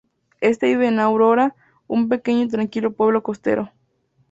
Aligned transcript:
Éste 0.39 0.65
vive 0.65 0.87
en 0.87 0.99
Aurora, 0.99 1.55
un 1.87 2.09
pequeño 2.09 2.41
y 2.45 2.47
tranquilo 2.47 2.91
pueblo 2.91 3.21
costero. 3.21 3.71